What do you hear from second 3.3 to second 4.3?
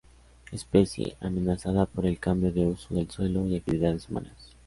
y actividades